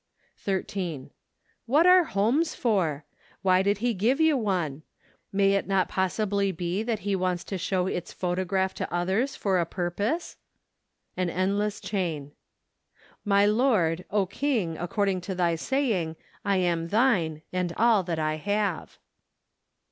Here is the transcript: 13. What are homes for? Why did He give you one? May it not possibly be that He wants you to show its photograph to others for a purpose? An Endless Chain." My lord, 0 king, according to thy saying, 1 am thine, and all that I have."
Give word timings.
13. 0.39 1.11
What 1.67 1.85
are 1.85 2.05
homes 2.05 2.55
for? 2.55 3.05
Why 3.43 3.61
did 3.61 3.77
He 3.85 3.93
give 3.93 4.19
you 4.19 4.35
one? 4.35 4.81
May 5.31 5.51
it 5.53 5.67
not 5.67 5.89
possibly 5.89 6.51
be 6.51 6.81
that 6.81 7.01
He 7.01 7.15
wants 7.15 7.43
you 7.43 7.49
to 7.49 7.57
show 7.59 7.85
its 7.85 8.11
photograph 8.11 8.73
to 8.73 8.91
others 8.91 9.35
for 9.35 9.59
a 9.59 9.65
purpose? 9.67 10.37
An 11.15 11.29
Endless 11.29 11.79
Chain." 11.79 12.31
My 13.25 13.45
lord, 13.45 14.03
0 14.09 14.25
king, 14.25 14.75
according 14.75 15.21
to 15.21 15.35
thy 15.35 15.53
saying, 15.53 16.15
1 16.41 16.57
am 16.57 16.87
thine, 16.87 17.43
and 17.53 17.71
all 17.77 18.01
that 18.01 18.17
I 18.17 18.37
have." 18.37 18.97